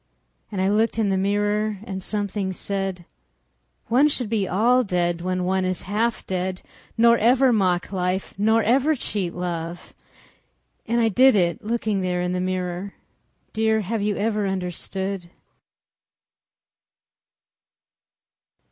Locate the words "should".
4.07-4.29